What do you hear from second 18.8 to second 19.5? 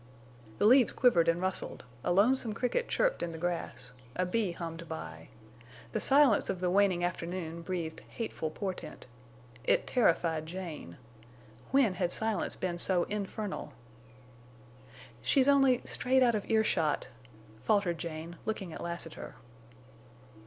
Lassiter.